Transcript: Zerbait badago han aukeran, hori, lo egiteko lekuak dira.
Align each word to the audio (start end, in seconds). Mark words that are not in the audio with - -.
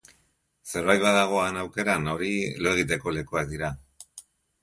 Zerbait 0.69 1.01
badago 1.03 1.41
han 1.41 1.59
aukeran, 1.63 2.09
hori, 2.13 2.31
lo 2.67 2.73
egiteko 2.77 3.13
lekuak 3.19 3.49
dira. 3.53 3.69